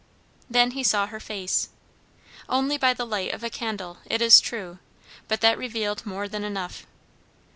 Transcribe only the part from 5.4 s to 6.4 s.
that revealed more